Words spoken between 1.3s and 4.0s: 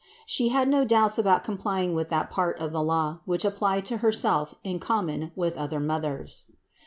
complying with that part of the law, which applied to